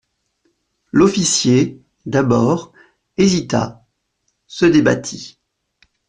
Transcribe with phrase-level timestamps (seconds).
[0.91, 2.73] L'officier, d'abord,
[3.17, 3.85] hésita,
[4.47, 5.37] se débattit.